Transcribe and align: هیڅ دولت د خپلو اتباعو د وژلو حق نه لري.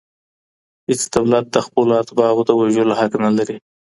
هیڅ 0.87 1.01
دولت 1.15 1.45
د 1.51 1.57
خپلو 1.65 1.93
اتباعو 2.01 2.41
د 2.47 2.51
وژلو 2.59 2.93
حق 2.99 3.13
نه 3.23 3.31
لري. 3.37 3.57